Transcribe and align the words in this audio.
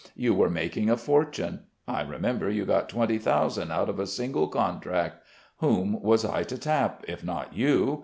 You 0.15 0.33
were 0.33 0.49
making 0.49 0.89
a 0.89 0.97
fortune. 0.97 1.59
I 1.87 2.01
remember 2.01 2.49
you 2.49 2.65
got 2.65 2.89
twenty 2.89 3.19
thousand 3.19 3.69
out 3.71 3.87
of 3.87 3.99
a 3.99 4.07
single 4.07 4.47
contract. 4.47 5.17
Whom 5.57 6.01
was 6.01 6.25
I 6.25 6.41
to 6.41 6.57
tap, 6.57 7.05
if 7.07 7.23
not 7.23 7.53
you? 7.55 7.99